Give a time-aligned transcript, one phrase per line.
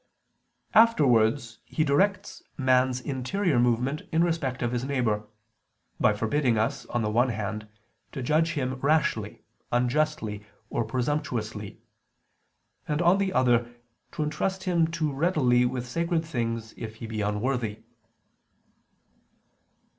[0.73, 5.27] Afterwards He directs man's interior movement in respect of his neighbor,
[5.99, 7.67] by forbidding us, on the one hand,
[8.11, 11.83] to judge him rashly, unjustly, or presumptuously;
[12.87, 13.75] and, on the other,
[14.13, 17.83] to entrust him too readily with sacred things if he be unworthy.